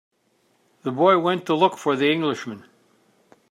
The 0.81 0.91
boy 0.91 1.19
went 1.19 1.45
to 1.45 1.53
look 1.53 1.77
for 1.77 1.95
the 1.95 2.11
Englishman. 2.11 2.65